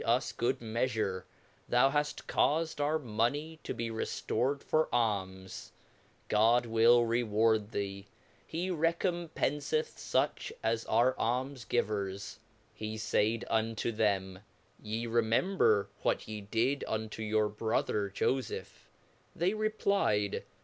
s 0.03 0.31
good 0.31 0.59
meafure; 0.61 1.25
thou 1.69 1.91
haft 1.91 2.25
caufed 2.25 2.79
our 2.83 2.97
money 2.97 3.59
to 3.63 3.71
be 3.71 3.91
reftored 3.91 4.63
for 4.63 4.89
alms, 4.91 5.71
God 6.27 6.65
will 6.65 7.05
reward 7.05 7.69
thee, 7.71 8.07
he 8.47 8.71
recompenceth 8.71 9.29
fuch 9.97 10.51
as 10.63 10.85
are 10.85 11.13
Alms 11.19 11.65
givers. 11.65 12.39
He 12.73 12.97
faid 12.97 13.45
unto 13.47 13.91
them, 13.91 14.39
Ye 14.81 15.05
remember 15.05 15.87
what 16.01 16.27
ye 16.27 16.41
did 16.41 16.83
unto 16.87 17.21
your 17.21 17.47
bro 17.47 17.83
ther 17.83 18.09
Jofeph: 18.09 18.89
They 19.35 19.53
replyed. 19.53 20.41